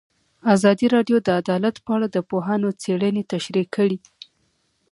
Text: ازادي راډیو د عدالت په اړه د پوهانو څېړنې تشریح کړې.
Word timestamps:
ازادي 0.53 0.85
راډیو 0.95 1.17
د 1.25 1.29
عدالت 1.41 1.75
په 1.85 1.89
اړه 1.95 2.07
د 2.11 2.17
پوهانو 2.29 2.67
څېړنې 2.81 3.23
تشریح 3.33 3.67
کړې. 3.75 3.97